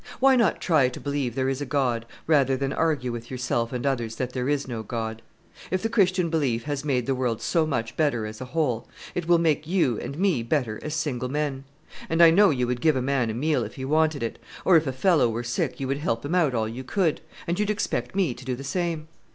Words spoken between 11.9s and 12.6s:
and I know